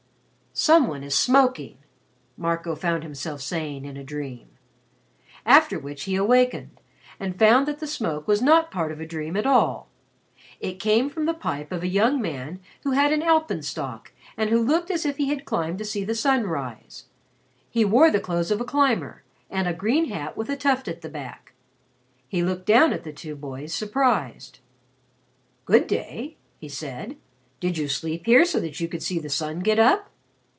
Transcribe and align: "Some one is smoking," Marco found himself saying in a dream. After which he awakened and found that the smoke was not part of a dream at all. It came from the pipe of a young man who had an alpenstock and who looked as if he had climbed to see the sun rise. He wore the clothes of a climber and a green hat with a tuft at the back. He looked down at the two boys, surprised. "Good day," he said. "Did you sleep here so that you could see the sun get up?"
"Some 0.53 0.87
one 0.87 1.01
is 1.01 1.17
smoking," 1.17 1.77
Marco 2.35 2.75
found 2.75 3.03
himself 3.03 3.39
saying 3.39 3.85
in 3.85 3.95
a 3.95 4.03
dream. 4.03 4.49
After 5.45 5.79
which 5.79 6.03
he 6.03 6.17
awakened 6.17 6.77
and 7.21 7.39
found 7.39 7.69
that 7.69 7.79
the 7.79 7.87
smoke 7.87 8.27
was 8.27 8.41
not 8.41 8.69
part 8.69 8.91
of 8.91 8.99
a 8.99 9.05
dream 9.05 9.37
at 9.37 9.47
all. 9.47 9.87
It 10.59 10.73
came 10.73 11.09
from 11.09 11.25
the 11.25 11.33
pipe 11.33 11.71
of 11.71 11.83
a 11.83 11.87
young 11.87 12.21
man 12.21 12.59
who 12.83 12.91
had 12.91 13.13
an 13.13 13.21
alpenstock 13.23 14.11
and 14.35 14.49
who 14.49 14.61
looked 14.61 14.91
as 14.91 15.05
if 15.05 15.15
he 15.15 15.29
had 15.29 15.45
climbed 15.45 15.77
to 15.77 15.85
see 15.85 16.03
the 16.03 16.13
sun 16.13 16.43
rise. 16.43 17.05
He 17.69 17.85
wore 17.85 18.11
the 18.11 18.19
clothes 18.19 18.51
of 18.51 18.59
a 18.59 18.65
climber 18.65 19.23
and 19.49 19.69
a 19.69 19.73
green 19.73 20.09
hat 20.09 20.35
with 20.35 20.49
a 20.49 20.57
tuft 20.57 20.89
at 20.89 20.99
the 20.99 21.09
back. 21.09 21.53
He 22.27 22.43
looked 22.43 22.65
down 22.65 22.91
at 22.91 23.05
the 23.05 23.13
two 23.13 23.37
boys, 23.37 23.73
surprised. 23.73 24.59
"Good 25.63 25.87
day," 25.87 26.35
he 26.59 26.67
said. 26.67 27.15
"Did 27.61 27.77
you 27.77 27.87
sleep 27.87 28.25
here 28.25 28.43
so 28.43 28.59
that 28.59 28.81
you 28.81 28.89
could 28.89 29.01
see 29.01 29.17
the 29.17 29.29
sun 29.29 29.61
get 29.61 29.79
up?" 29.79 30.09